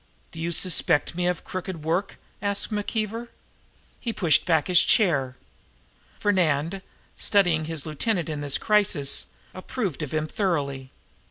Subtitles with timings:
[0.31, 3.27] "Do you suspect me of crooked work?" asked McKeever.
[3.99, 5.37] He pushed back his chair.
[6.17, 6.81] Fernand,
[7.15, 10.89] studying his lieutenant in this crisis, approved of him thoroughly.